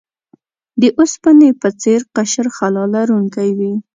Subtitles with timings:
[0.81, 3.73] د اوسپنې په څیر قشر خلا لرونکی وي.